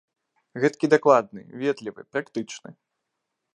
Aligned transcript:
Гэткі 0.63 0.89
дакладны, 0.93 1.41
ветлівы, 1.65 2.01
практычны! 2.15 2.69